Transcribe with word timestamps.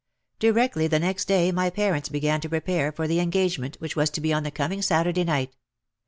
Directly 0.39 0.87
the 0.87 0.97
next 0.97 1.25
day 1.27 1.51
my 1.51 1.69
parents 1.69 2.09
began 2.09 2.41
to 2.41 2.49
prepare 2.49 2.91
for 2.91 3.07
the 3.07 3.19
engagement 3.19 3.75
which 3.79 3.95
was 3.95 4.09
to 4.09 4.19
be 4.21 4.33
on 4.33 4.41
the 4.41 4.49
coming 4.49 4.81
Sat 4.81 5.05
urday 5.05 5.23
night. 5.23 5.55